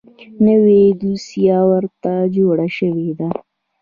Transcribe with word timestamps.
نوې 0.45 0.83
دوسیه 1.01 1.59
ورته 1.71 2.13
جوړه 2.35 2.67
شوې 2.77 3.09
ده. 3.19 3.29